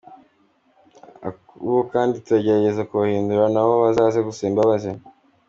Abo 1.27 1.81
kandi 1.93 2.13
tuzagerageza 2.25 2.87
kubahindura 2.89 3.45
nabo 3.53 3.73
bazaze 3.83 4.19
gusaba 4.27 4.49
imbabazi. 4.51 4.89